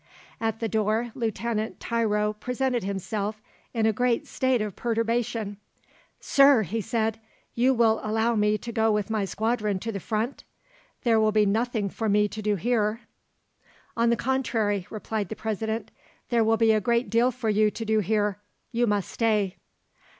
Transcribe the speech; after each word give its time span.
At 0.39 0.59
the 0.61 0.67
door 0.67 1.11
Lieutenant 1.13 1.79
Tiro 1.79 2.33
presented 2.33 2.83
himself, 2.83 3.39
in 3.71 3.85
a 3.85 3.93
great 3.93 4.25
state 4.25 4.59
of 4.59 4.75
perturbation. 4.75 5.57
"Sir," 6.19 6.63
he 6.63 6.81
said, 6.81 7.19
"you 7.53 7.71
will 7.75 8.01
allow 8.03 8.33
me 8.35 8.57
to 8.57 8.71
go 8.71 8.91
with 8.91 9.11
my 9.11 9.25
squadron 9.25 9.77
to 9.81 9.91
the 9.91 9.99
front? 9.99 10.43
There 11.03 11.19
will 11.19 11.31
be 11.31 11.45
nothing 11.45 11.87
for 11.87 12.09
me 12.09 12.27
to 12.29 12.41
do 12.41 12.55
here." 12.55 13.01
"On 13.95 14.09
the 14.09 14.15
contrary," 14.15 14.87
replied 14.89 15.29
the 15.29 15.35
President, 15.35 15.91
"there 16.29 16.43
will 16.43 16.57
be 16.57 16.71
a 16.71 16.81
great 16.81 17.11
deal 17.11 17.29
for 17.29 17.49
you 17.51 17.69
to 17.69 17.85
do 17.85 17.99
here. 17.99 18.39
You 18.71 18.87
must 18.87 19.11
stay." 19.11 19.57